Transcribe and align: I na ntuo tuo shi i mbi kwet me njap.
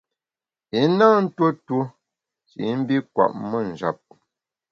I 0.79 0.81
na 0.97 1.07
ntuo 1.23 1.49
tuo 1.65 1.83
shi 2.49 2.59
i 2.71 2.73
mbi 2.79 2.95
kwet 3.13 3.33
me 3.49 3.57
njap. 3.71 3.99